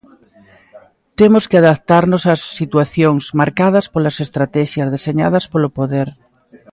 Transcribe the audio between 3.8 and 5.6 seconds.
polas estratexias deseñadas